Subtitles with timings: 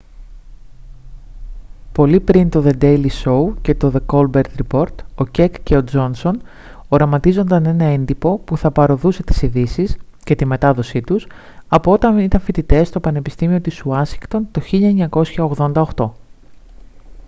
[1.91, 5.83] πολύ πριν το δε ντέιλι σόου και το δε κόλμπερτ ριπόρτ ο κεκ και ο
[5.83, 6.41] τζόνσον
[6.87, 11.27] οραματίζονταν ένα έντυπο που θα παρωδούσε τις ειδήσεις και τη μετάδοσή τους
[11.67, 14.61] από όταν ήταν φοιτητές στο πανεπιστήμιο της ουάσιγκτον το
[16.01, 16.09] 1988